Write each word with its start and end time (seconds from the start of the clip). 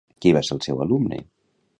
Qui 0.25 0.31
va 0.37 0.41
ser 0.47 0.55
el 0.55 0.63
seu 0.67 0.81
alumne? 0.87 1.21